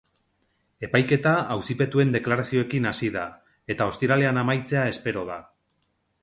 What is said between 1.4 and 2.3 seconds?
auzipetuen